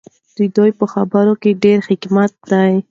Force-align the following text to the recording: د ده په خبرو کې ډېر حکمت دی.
د 0.37 0.37
ده 0.55 0.65
په 0.79 0.85
خبرو 0.93 1.33
کې 1.41 1.51
ډېر 1.63 1.79
حکمت 1.89 2.31
دی. 2.51 2.73